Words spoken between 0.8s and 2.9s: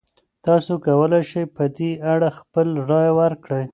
کولی شئ په دې اړه خپله